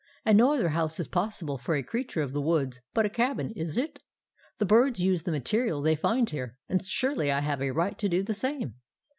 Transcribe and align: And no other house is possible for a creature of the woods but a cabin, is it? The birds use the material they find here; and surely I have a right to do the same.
And 0.25 0.35
no 0.39 0.51
other 0.53 0.69
house 0.69 0.99
is 0.99 1.07
possible 1.07 1.59
for 1.59 1.75
a 1.75 1.83
creature 1.83 2.23
of 2.23 2.33
the 2.33 2.41
woods 2.41 2.81
but 2.91 3.05
a 3.05 3.09
cabin, 3.09 3.51
is 3.51 3.77
it? 3.77 4.01
The 4.57 4.65
birds 4.65 4.99
use 4.99 5.21
the 5.21 5.31
material 5.31 5.79
they 5.83 5.95
find 5.95 6.27
here; 6.27 6.57
and 6.67 6.83
surely 6.83 7.31
I 7.31 7.41
have 7.41 7.61
a 7.61 7.69
right 7.69 7.95
to 7.99 8.09
do 8.09 8.23
the 8.23 8.33
same. 8.33 8.77